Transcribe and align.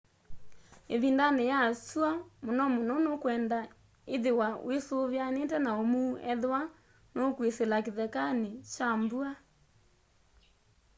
ĩvindanĩ 0.95 1.43
ya 1.51 1.59
syũa 1.85 2.09
mũno 2.45 2.63
mũno 2.75 2.93
nũkwenda 3.05 3.59
ithiwa 4.15 4.47
wĩsuvianiite 4.67 5.57
na 5.65 5.71
ũmuu 5.81 6.11
ethĩwa 6.31 6.61
nũkwĩsĩla 7.15 7.77
kĩthekanĩ 7.85 8.51
kya 8.73 8.89
mbua 9.01 9.31